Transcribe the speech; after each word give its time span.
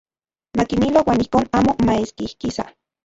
Makimilo 0.57 0.99
uan 1.07 1.21
ijkon 1.25 1.45
amo 1.59 1.71
maeskijkisa. 1.85 2.65